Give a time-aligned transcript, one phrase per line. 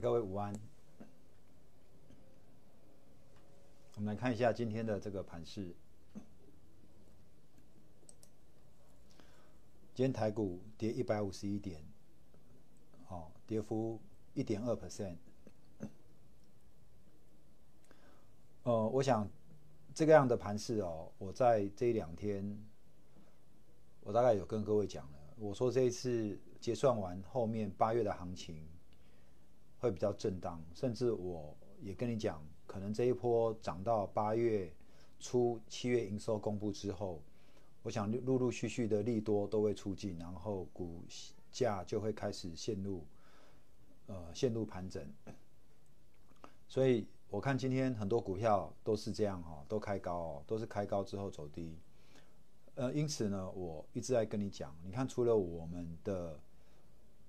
[0.00, 0.50] 各位午安。
[3.96, 5.74] 我们来看一下今天的这个盘势。
[9.92, 11.84] 今天台股跌一百五十一点，
[13.08, 14.00] 哦，跌幅
[14.32, 15.18] 一点二 percent。
[18.62, 19.28] 呃，我想
[19.94, 22.58] 这个样的盘势哦，我在这两天，
[24.00, 28.66] 我大概有跟各位讲了，我说这一次结算完后面八月的行情
[29.80, 34.72] 会比较震荡，甚至我也跟你讲，可能这一波涨到八月
[35.18, 37.20] 初、七月营收公布之后，
[37.82, 41.02] 我想陆陆续续的利多都会出尽，然后股
[41.50, 43.04] 价就会开始陷入
[44.06, 45.04] 呃陷入盘整，
[46.68, 47.08] 所以。
[47.32, 51.78] 我看今天很多股票都是这样哈，都开高哦，都是开高之后走低。
[52.74, 56.40] 呃，因此呢，我一直在跟你讲，你看除了我们的，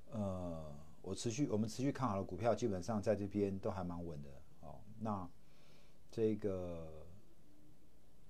[0.10, 4.30] 呃，我持续我们持续看好的股票，基本上在这边都还蛮稳的
[4.62, 4.80] 哦。
[5.00, 5.30] 那
[6.10, 7.06] 这个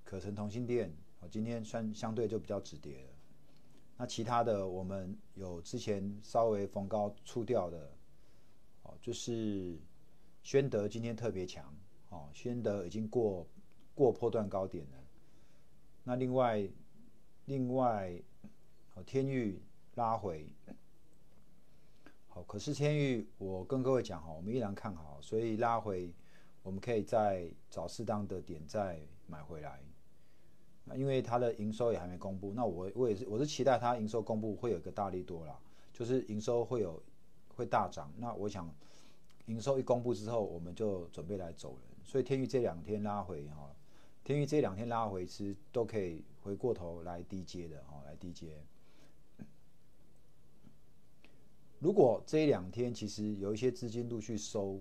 [0.04, 3.10] 可成同心店，哦，今天算相对就比较止跌了。
[3.98, 7.92] 那其他的我们有之前稍微逢高出掉的，
[8.84, 9.80] 哦，就是。
[10.44, 11.72] 宣德今天特别强，
[12.10, 13.46] 哦，宣德已经过
[13.94, 14.98] 过破段高点了。
[16.04, 16.68] 那另外，
[17.46, 18.20] 另外，
[18.96, 19.62] 哦，天域
[19.94, 20.52] 拉回，
[22.34, 26.10] 好，可是天域我跟各位讲哈，我们依然看好，所以拉回，
[26.64, 28.98] 我们可以再找适当的点再
[29.28, 29.82] 买回来。
[30.86, 35.60] 那因为它的营收也还没公布，那我我也是我是期待它营收公布会有一个大力多啦，
[35.92, 37.04] 就是营收会有
[37.56, 38.12] 会大涨。
[38.18, 38.74] 那我想。
[39.48, 41.82] 营收一公布之后，我们就准备来走人。
[42.04, 43.70] 所以天宇这两天拉回哈，
[44.24, 48.64] 天宇这两天拉回是都可以回过头来低接的哈，来低接。
[51.82, 54.80] 如果这一两天其实有一些资金陆续收，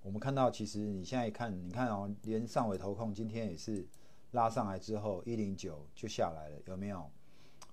[0.00, 3.84] 我们看到其实你现在看，你看哦，连上尾投控今天也是
[4.30, 7.10] 拉上来之后一零九就下来了，有没有？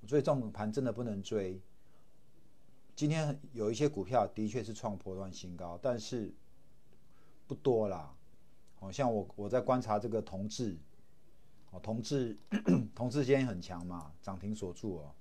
[0.07, 1.61] 所以这种盘真的不能追。
[2.95, 6.33] 今天有一些股票的确是创破断新高，但是
[7.45, 8.11] 不多啦。
[8.73, 10.75] 好像我我在观察这个同志，
[11.69, 12.35] 哦，同志
[12.95, 15.13] 同志今天很强嘛，涨停锁住哦。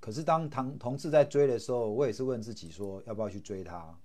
[0.00, 3.98] 可是当同同志在追的时候，我也是问自己说，要不要去追它？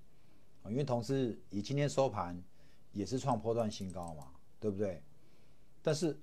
[0.68, 2.42] 因为同事以今天收盘
[2.92, 4.28] 也是创破断新高嘛，
[4.60, 5.02] 对不对？
[5.82, 6.20] 但是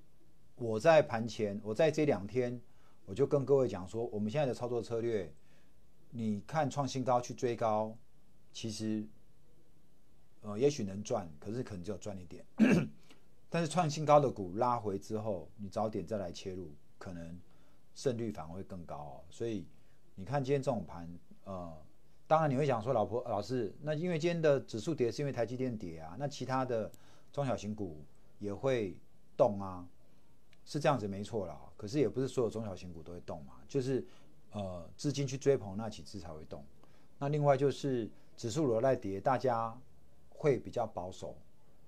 [0.55, 2.59] 我在盘前，我在这两天。
[3.07, 5.33] 我就跟各位讲说，我们现在的操作策略，
[6.11, 7.97] 你看创新高去追高，
[8.53, 9.05] 其实，
[10.41, 12.45] 呃，也许能赚，可是可能只有赚一点。
[13.49, 17.37] 但是创新高的股拉回之后，你早点再来切入，可能
[17.93, 19.23] 胜率反而会更高。
[19.29, 19.65] 所以
[20.15, 21.09] 你看今天这种盘，
[21.45, 21.75] 呃，
[22.27, 26.91] 当然你会想说，老婆老师，那因为今天的指数跌是因为台积电跌啊，那其他的
[27.31, 28.03] 中小型股
[28.39, 28.95] 也会
[29.35, 29.87] 动啊。
[30.63, 34.05] 是这样子没错啦，可是也不是所有中小型股都会动嘛，就是
[34.51, 36.63] 呃资金去追捧那几只才会动。
[37.17, 39.75] 那另外就是指数如果在跌，大家
[40.29, 41.35] 会比较保守，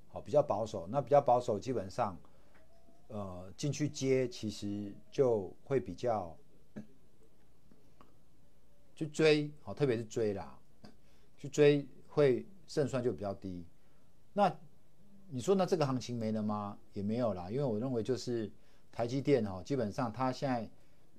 [0.10, 0.88] 好比较保守。
[0.88, 2.18] 那比较保守，基本上
[3.08, 6.36] 呃进去接其实就会比较
[8.96, 10.60] 去追，好特别是追啦，
[11.38, 13.66] 去追会胜算就比较低。
[14.34, 14.56] 那
[15.30, 16.78] 你说那这个行情没了吗？
[16.94, 18.52] 也没有啦，因为我认为就是。
[18.96, 20.70] 台积电哈，基本上它现在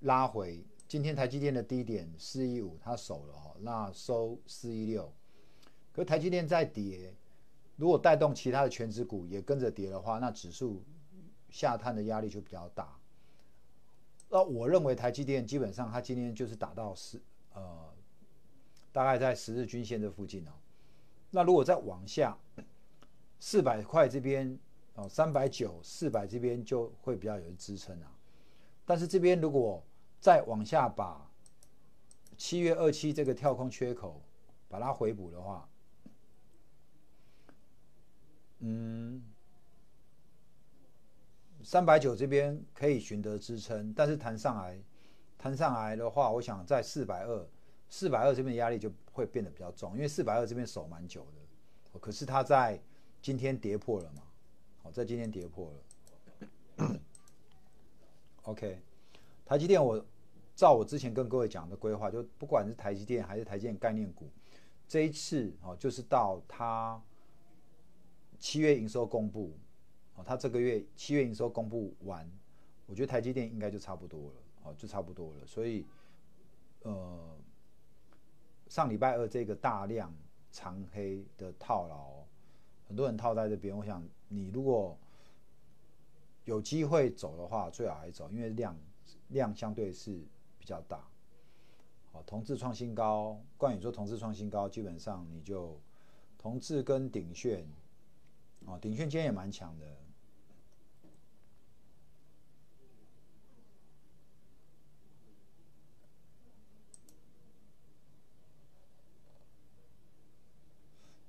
[0.02, 5.12] 拉回，今天台积电的低点四一五，它守了哈，那收四一六。
[5.92, 7.12] 可台积电在跌，
[7.74, 10.84] 如果带动其他的全指股也跟着跌的话，那指数
[11.54, 12.98] 下探的压力就比较大。
[14.28, 17.22] 那我认为台积电基本上它今天就是打到十
[17.52, 17.94] 呃，
[18.90, 20.52] 大概在十日均线这附近哦。
[21.30, 22.36] 那如果再往下
[23.38, 24.58] 四百块这边。
[24.96, 28.16] 哦，三百九、四百这边就会比较有支撑啊。
[28.84, 29.84] 但是这边如果
[30.20, 31.28] 再往下把
[32.36, 34.22] 七月二七这个跳空缺口
[34.68, 35.68] 把它回补的话，
[38.60, 39.20] 嗯，
[41.74, 44.80] 三百九这边可以寻得支撑，但是弹上来，
[45.36, 47.48] 弹上来的话，我想在四百二、
[47.88, 52.80] 四百二这边压力就会变得比较重，因为四百二这边守蛮久的，可是它在
[53.20, 54.22] 今天跌破了嘛。
[54.84, 55.72] 好，在今天跌破
[56.78, 56.86] 了。
[58.44, 58.80] OK，
[59.44, 60.06] 台积电，我
[60.54, 64.30] 照我之前跟各位讲的规划，就不管是台积电还是台积电概念股，
[64.86, 67.02] 这一次哦，就是到它
[68.38, 69.58] 七月营收公布，
[70.16, 72.30] 哦，它这个月七月营收公布完，
[72.86, 75.46] 我觉得台积电应该就差不多了，哦，就差不多了。
[75.46, 75.84] 所以，
[76.82, 77.36] 呃，
[78.68, 80.14] 上礼拜二这个大量
[80.52, 82.24] 长黑的套牢，
[82.86, 83.76] 很多人套在这边。
[83.76, 84.96] 我想你如果
[86.44, 88.76] 有机会走的话，最好还走，因为量
[89.30, 90.22] 量相对是
[90.58, 91.02] 比较大。
[92.12, 95.80] 哦，同志创新高，冠宇说同志创新高，基本上你就
[96.38, 97.66] 同志跟鼎炫，
[98.66, 100.03] 哦，鼎炫今天也蛮强的。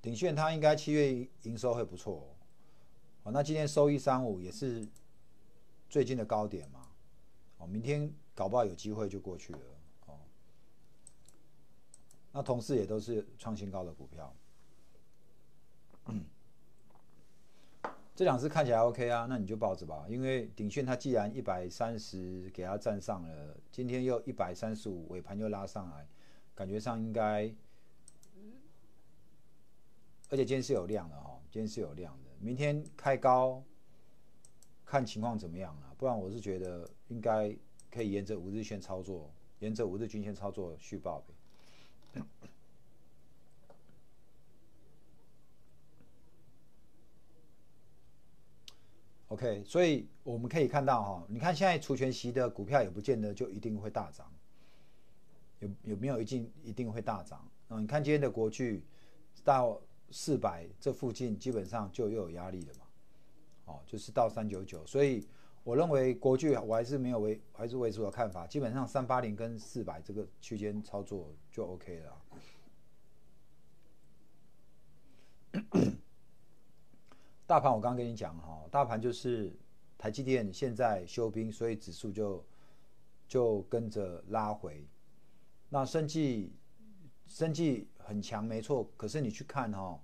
[0.06, 2.30] 鼎炫它应该七月营收会不错，
[3.24, 4.88] 哦，那今天收一三五也是
[5.90, 6.88] 最近的高点嘛，
[7.57, 9.60] 哦，明天搞不好有机会就过去了，
[10.06, 10.19] 哦，
[12.31, 14.31] 那同事也都是创新高的股票，
[18.16, 26.08] 这两只看起来 OK 啊，那你就抱着吧，因为鼎炫它既然一百三十给它站上了，今天又一百三十五尾盘又拉上来，
[26.54, 27.51] 感觉上应该。
[30.36, 32.30] 而且今天是有量的哈，今天是有量的。
[32.42, 33.64] 明天开高，
[34.84, 35.96] 看情况怎么样啊？
[35.98, 37.56] 不然我是觉得应该
[37.90, 41.24] 可以沿着五日线操作，沿着五日均线操作续报
[42.14, 42.22] 呗。
[49.30, 54.30] OK，所以我们可以看到哈，你看现在除权息的股票也不见得就一定会大涨，
[55.60, 57.40] 有有没有一定一定会大涨？
[57.70, 58.84] 啊，你看今天的国巨
[59.42, 59.80] 到。
[60.17, 62.85] 四百这附近基本上就又有压力了嘛，
[63.65, 65.27] 哦，就是到三九九，所以
[65.62, 72.21] 我认为国巨我还是没有维还是维持我的看法，基本上三八零跟四百这个区间操作就 OK 了。
[77.45, 79.53] 大盘我刚刚跟你讲哈，大盘就是
[79.97, 82.41] 台积电现在休兵，所以指数就
[83.27, 84.88] 就跟着拉回。
[85.67, 86.53] 那生技
[87.27, 87.88] 生技。
[88.07, 88.88] 很强，没错。
[88.95, 90.00] 可是你去看哈，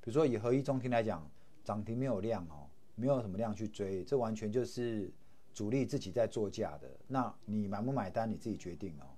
[0.00, 1.28] 比如说以合一中天来讲，
[1.64, 5.12] 涨停没有量哦，没有什么量去追，这完全就是
[5.52, 6.88] 主力自己在做价的。
[7.08, 9.10] 那你买不买单，你自己决定哦。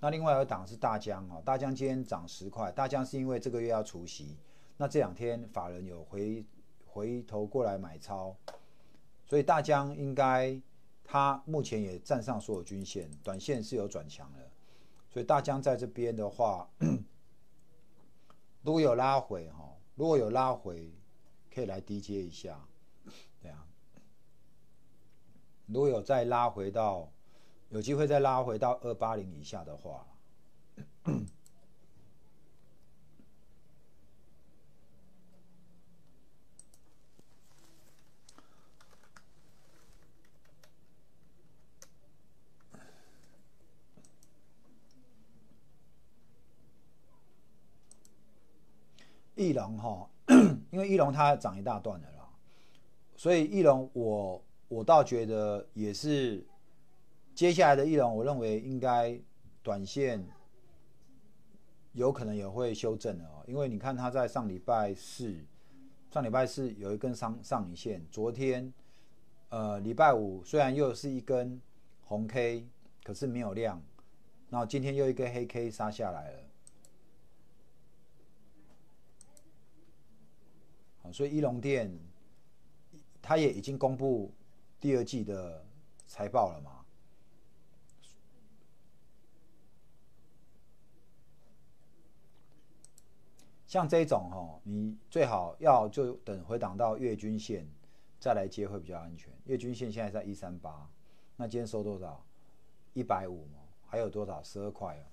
[0.00, 4.38] 那另外有档是大江哦，大江今天涨十块，大江是因为这个月要除息，
[4.78, 6.42] 那这两天法人有回
[6.86, 8.34] 回头过来买超，
[9.26, 10.58] 所以大江应该
[11.04, 14.47] 它目前也站上所有均线，短线是有转强的，
[15.10, 16.68] 所以大疆在这边的话。
[18.62, 20.92] 如果有拉回哈，如果有拉回，
[21.54, 22.60] 可以来低接一下，
[23.40, 23.64] 对啊。
[25.66, 27.10] 如果有再拉回到，
[27.70, 30.06] 有机会再拉回到二八零以下的话。
[49.58, 50.08] 翼龙哈，
[50.70, 52.28] 因为翼龙它涨一大段的啦，
[53.16, 56.46] 所以翼龙我我倒觉得也是
[57.34, 59.18] 接下来的翼龙，我认为应该
[59.62, 60.24] 短线
[61.92, 65.34] 有可能也会修正的哦，因为你看它在上礼拜四，
[66.12, 68.72] 上礼拜四有一根上上影线，昨天
[69.48, 71.60] 呃礼拜五虽然又是一根
[72.02, 72.64] 红 K，
[73.02, 73.82] 可是没有量，
[74.50, 76.47] 然后今天又一根黑 K 杀下来了。
[81.12, 81.90] 所以，一龙店，
[83.20, 84.32] 它也已经公布
[84.80, 85.64] 第二季的
[86.06, 86.84] 财报了嘛？
[93.66, 97.68] 像这种哦，你最好要就等回档到月均线
[98.18, 99.30] 再来接会比较安全。
[99.44, 100.90] 月均线现在在一三八，
[101.36, 102.24] 那今天收多少？
[102.94, 103.46] 一百五
[103.86, 104.42] 还有多少？
[104.42, 105.04] 十二块啊。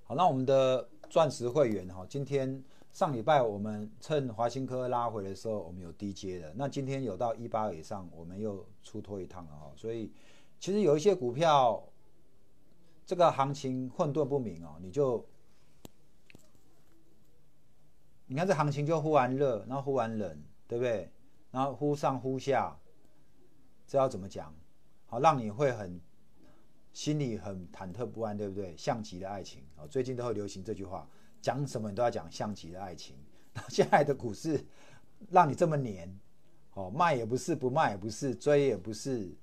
[0.06, 6.52] 好，那我们的钻石会员哈，今天上礼拜我们趁华兴科拉回的时候，我们有低接的。
[6.54, 9.72] 那今天有到一八以上，我们又出脱一趟了哈。
[9.74, 10.12] 所以
[10.60, 11.82] 其实有一些股票，
[13.06, 15.26] 这个行情混沌不明哦，你就
[18.26, 21.10] 你看这行情就忽然热，然后忽然冷，对不对？
[21.50, 22.78] 然后忽上忽下，
[23.86, 24.54] 这要怎么讲？
[25.06, 25.98] 好，让你会很。
[26.94, 28.74] 心里很忐忑不安，对不对？
[28.78, 31.06] 像极了爱情哦，最近都会流行这句话，
[31.42, 33.16] 讲什么你都要讲像极了爱情。
[33.68, 34.64] 现在的股市
[35.28, 36.08] 让你这么黏，
[36.72, 39.36] 哦，卖也不是，不卖也不是，追也不是，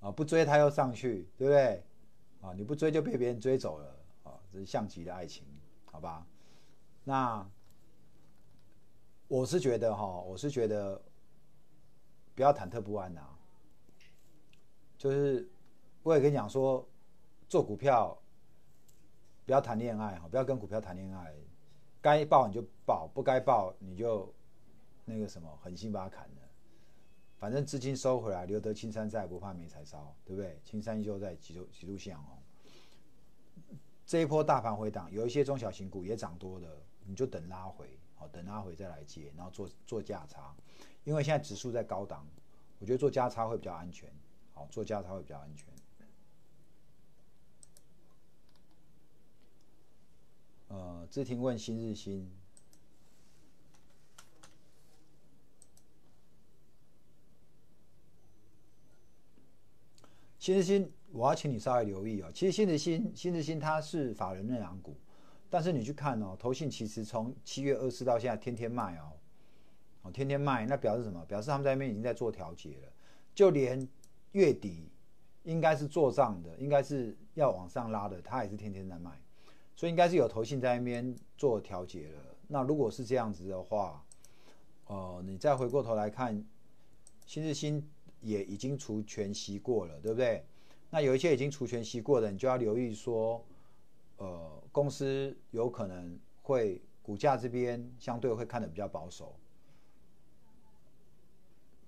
[0.00, 1.82] 啊，不追它又上去，对不对？
[2.42, 5.44] 啊，你不追就被别人追走了，啊，这是像极了爱情，
[5.86, 6.26] 好吧？
[7.04, 7.46] 那
[9.28, 11.00] 我是觉得哈，我是觉得
[12.34, 13.22] 不要忐忑不安呐。
[14.98, 15.48] 就是
[16.02, 16.86] 我也跟你讲说，
[17.48, 18.16] 做股票
[19.44, 21.34] 不要谈恋爱哈，不要跟股票谈恋爱，
[22.00, 24.32] 该报你就报，不该报你就
[25.04, 26.36] 那个什么狠心把它砍了。
[27.36, 30.60] 反正资金收回来，留得青山在，不怕没柴烧，对不对？
[30.64, 32.36] 青山依旧在，几度几度向哦。
[34.06, 40.54] 这一波大盘回档，有一些中小型股也涨多的，你就等拉回，好，等拉回再来接，然后做做价差。
[41.04, 42.26] 因为现在指数在高档，
[42.78, 44.12] 我觉得做价差会比较安全，
[44.52, 45.66] 好，做价差会比较安全。
[51.10, 52.30] 呃，志廷问新日新。
[60.38, 62.30] 新日新，我要请你稍微留意哦。
[62.32, 64.96] 其实新日新，新日新它是法人内养股，
[65.50, 69.12] 但是你去看哦，投信其实从七月二十到现在天天卖哦，
[70.02, 71.24] 哦天天卖，那表示什么？
[71.26, 72.92] 表示他们在那边已经在做调节了。
[73.34, 73.86] 就连
[74.32, 74.88] 月底
[75.42, 79.10] 应该是做账的，应该是要往上拉的，他也是天天在卖，
[79.80, 82.36] 所以应该是有投信在那边做调节了。
[82.48, 84.04] 那如果是这样子的话，
[84.88, 86.44] 呃，你再回过头来看
[87.24, 87.88] 新日新。
[88.20, 90.44] 也已经除权息过了，对不对？
[90.90, 93.42] 那有一些已经除权息过的，你就要留意说，
[94.18, 99.34] 呃，公司有可能会股价这边相对会看的比较保守。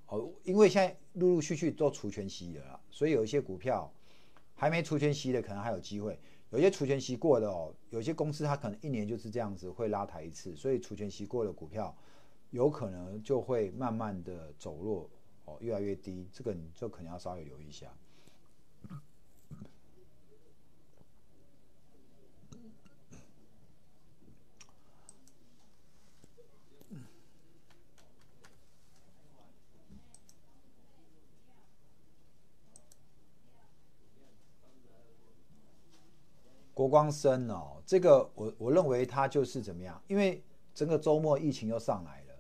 [0.07, 3.93] 哦，因为现在陆陆续续都除权息了，所以有一些股票
[4.55, 6.15] 还没除权息的，可能还有机会；
[6.53, 11.97] 有些除权息过的哦，有些公司它可能一年就是这样子会拉抬一次，所以除权息过的股票
[12.51, 15.11] 有可能就会慢慢的走弱。
[15.45, 17.93] 哦，越来越低，这个你就可能要稍微留意一下。
[36.75, 40.01] 国光生哦，这个我我认为它就是怎么样？
[40.07, 40.45] 因为
[40.75, 42.35] 整个周末疫情又上来了，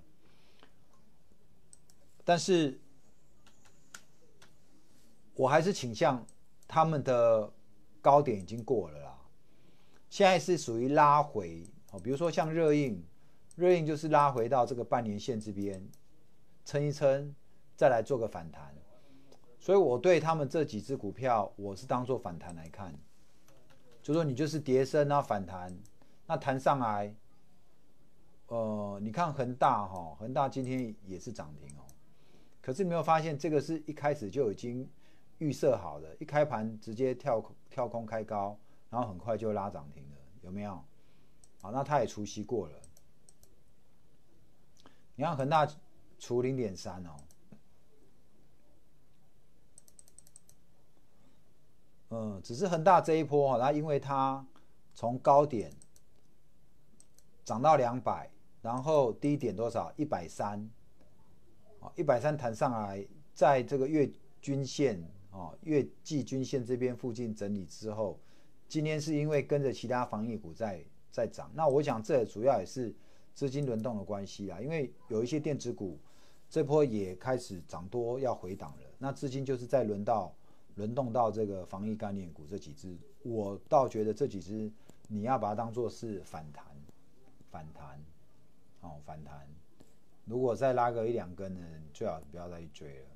[2.24, 2.78] 但是。
[5.34, 6.24] 我还是倾向
[6.68, 7.50] 他们的
[8.02, 9.18] 高点已经过了啦，
[10.10, 13.02] 现在是属于拉回哦，比如说像热映，
[13.56, 15.82] 热映就是拉回到这个半年线这边
[16.66, 17.34] 撑一撑，
[17.74, 18.74] 再来做个反弹，
[19.58, 22.94] 所以我对他们这几只股票，我是当做反弹来看，
[24.02, 25.74] 就说你就是跌升啊反弹，
[26.26, 27.14] 那弹上来，
[28.48, 31.82] 呃，你看恒大哈，恒大今天也是涨停哦，
[32.60, 34.88] 可是你没有发现这个是一开始就已经。
[35.38, 38.56] 预设好的，一开盘直接跳跳空开高，
[38.88, 40.80] 然后很快就拉涨停了，有没有？
[41.60, 42.74] 好，那它也除息过了。
[45.16, 45.66] 你看恒大
[46.16, 47.16] 除零点三哦，
[52.12, 54.46] 嗯，只是恒大这一波哈，它因为它
[54.94, 55.72] 从高点
[57.42, 59.90] 涨到两百，然后低点多少？
[59.96, 60.70] 一百三，
[61.80, 65.02] 啊，一百三弹上来，在这个月均线。
[65.34, 68.20] 哦，月季均线这边附近整理之后，
[68.68, 72.94] 今天是因为跟着其他防疫股在在涨，那我想这主要也是
[73.32, 74.60] 资金轮动的关系啊。
[74.60, 75.98] 因为有一些电子股
[76.50, 80.36] 这波也开始涨多要回档了，那资金就是在轮到
[80.76, 84.70] 轮动到这个防疫概念股这几只，我倒觉得这几只
[85.08, 86.64] 你要把它当做是反弹，
[87.50, 88.00] 反弹，
[88.80, 89.46] 哦反弹，
[90.24, 91.60] 如果再拉个一两根呢，
[91.92, 93.06] 最好不要再去追了。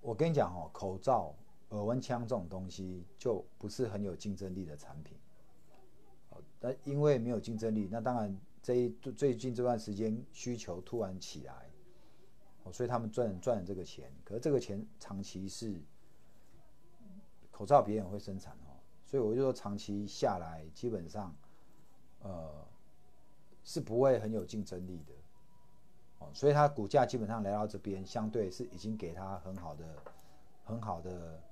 [0.00, 1.34] 我跟你讲哦，口罩、
[1.70, 5.18] 耳温枪这种东西就不是很有竞争力的产品。
[6.60, 11.70] 那因为没有竞争力，那当然这一最近这段时间需求突然起来，
[12.64, 14.10] 哦，所以他们赚赚这个钱。
[14.24, 15.80] 可是这个钱长期是
[17.50, 21.34] 口罩别人会生产哦，所以我就说长期下来基本上，
[22.20, 22.66] 呃，
[23.62, 25.12] 是不会很有竞争力的。
[26.18, 29.84] 哦，所以它股价基本上来到这边，相对是已经给它很好的、
[30.64, 31.42] 很好的、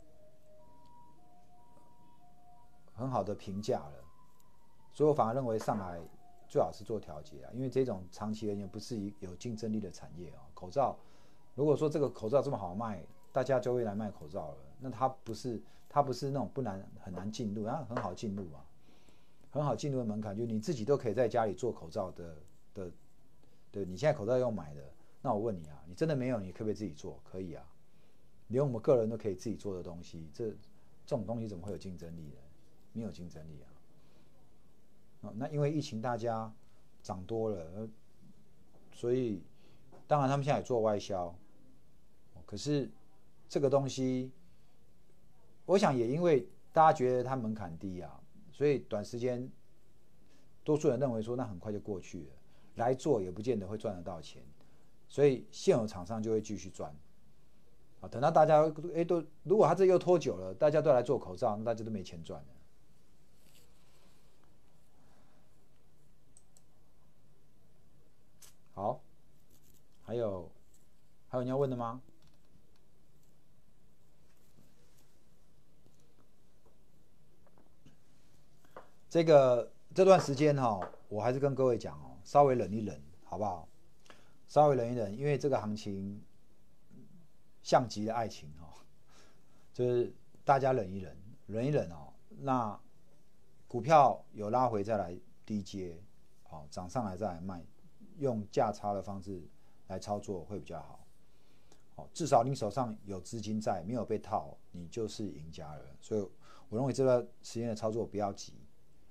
[2.95, 4.04] 很好的评价了。
[4.95, 6.01] 所以我反而认为上海
[6.49, 10.41] 最好是做调节啊，因为这种长期而言不是一有竞争力的产业啊。
[10.55, 10.97] 口罩，
[11.55, 14.57] 如果说这个口罩这么好卖，大家就会来卖口罩了。
[14.79, 18.65] 那它不是它不是那种不难很难进入，然后很好进入啊，
[19.51, 22.37] 很好进入的门槛，就你自己都可以在家里做口罩的
[22.73, 22.91] 的。
[23.73, 24.83] 对你现在口罩要买的，
[25.21, 27.21] 那我问你啊，你真的没有，你可不可以自己做？
[27.25, 27.67] 可以啊，
[28.47, 30.51] 连我们个人都可以自己做的东西，这
[31.05, 32.39] 这种东西怎么会有竞争力呢？
[32.93, 33.74] 没有竞争力啊。
[35.33, 36.53] 那因为疫情大家
[37.03, 37.89] 涨多了，
[38.93, 39.43] 所以
[40.07, 41.35] 当然他们现在也做外销，
[42.45, 42.91] 可是
[43.49, 44.31] 这个东西，
[45.67, 48.21] 我想也因为大家觉得它门槛低啊，
[48.53, 49.51] 所以短时间
[50.63, 52.33] 多数人认为说那很快就过去了，
[52.77, 54.43] 来做也不见得会赚得到钱，
[55.09, 56.95] 所以现有厂商就会继续赚。
[58.01, 62.49] 啊，等到大家哎都如果他这又拖久了，大家都来做口罩，那大家都没钱赚了。
[68.75, 69.01] 好，
[70.15, 70.49] 还有
[71.27, 72.01] 还有你要问的吗？
[79.09, 83.69] 这个这段时间哈，我还是跟各位讲哦，稍微忍一忍，好不好？
[84.47, 86.23] 稍微忍一忍，因为这个行情
[87.65, 88.71] 像极了爱情哦，
[89.73, 92.13] 就是大家忍一忍，忍一忍哦。
[92.29, 92.81] 那
[93.67, 96.01] 股票有拉回再来低接，
[96.45, 97.67] 好涨上来再来卖。
[98.19, 99.43] 用价差的方式
[99.89, 101.07] 来操作会比较好，
[101.95, 105.85] 好，至少你手上有资金在，没有被套，你就是赢家了。
[106.01, 106.21] 所以
[106.69, 108.55] 我认为这段时间的操作不要急，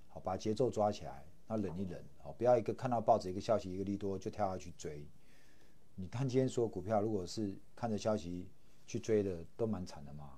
[0.09, 5.07] 好，把节奏抓起来，那忍一忍，好，不要一个看到报纸一个消息一个利多就跳下去追。
[5.95, 8.49] 你看今天说股票，如果是看着消息
[8.87, 10.31] 去追的，都蛮惨的嘛。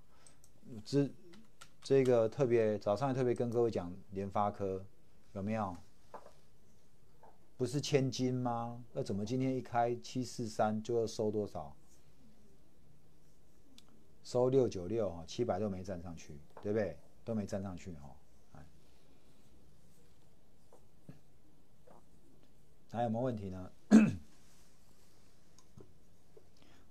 [0.83, 1.09] 这
[1.81, 4.85] 这个特别早上特别跟各位讲联发科
[5.31, 5.75] 有没有？
[7.57, 8.83] 不是千金吗？
[8.93, 11.75] 那怎么今天一开七四三就要收多少？
[14.23, 16.97] 收六九六啊，七百都没站上去，对不对？
[17.23, 18.15] 都没站上去哈。
[22.91, 23.71] 还有没有问题呢？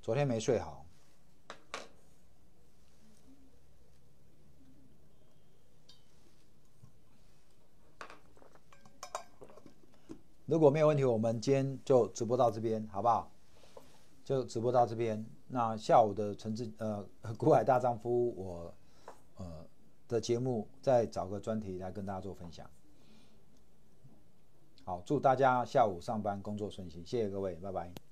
[0.02, 0.83] 昨天没睡好。
[10.46, 13.30] 如果没有问题，我们今天就直播到这边，好不好？
[14.24, 15.24] 就直播到这边。
[15.48, 18.74] 那下午的陈志呃 古海大丈夫，我
[19.36, 19.66] 呃
[20.06, 22.68] 的节目再找个专题来跟大家做分享。
[24.84, 28.03] 好，祝大家下午上班工作顺心，谢谢各位，拜拜。